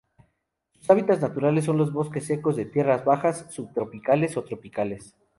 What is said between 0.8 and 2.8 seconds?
hábitats naturales son los bosques secos de